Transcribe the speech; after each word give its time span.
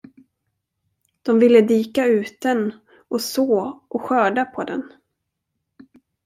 De 1.23 1.37
ville 1.39 1.61
dika 1.61 2.05
ut 2.07 2.41
den 2.41 2.73
och 3.07 3.21
så 3.21 3.81
och 3.87 4.01
skörda 4.01 4.45
på 4.45 4.63
den. 4.63 4.91